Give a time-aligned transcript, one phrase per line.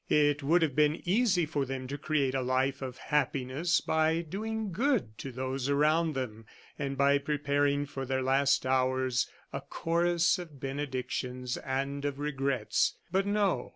[0.09, 4.71] It would have been easy for them to create a life of happiness by doing
[4.71, 6.47] good to those around them,
[6.79, 12.95] and by preparing for their last hours a chorus of benedictions and of regrets.
[13.11, 13.69] But no.